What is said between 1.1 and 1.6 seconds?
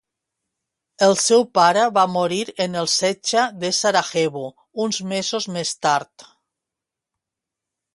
seu